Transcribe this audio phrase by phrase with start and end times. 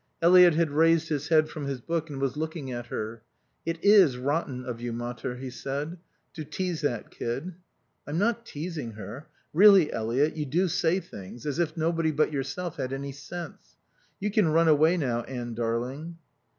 [0.19, 3.21] Eliot had raised his head from his book and was looking at her.
[3.67, 5.99] "It is rotten of you, mater," he said,
[6.33, 7.53] "to tease that kid."
[8.07, 9.27] "I'm not teasing her.
[9.53, 13.75] Really, Eliot, you do say things as if nobody but yourself had any sense.
[14.19, 16.17] You can run away now, Anne darling."